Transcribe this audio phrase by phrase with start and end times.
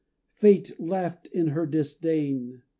[0.33, 2.63] Fate laughed in her disdain.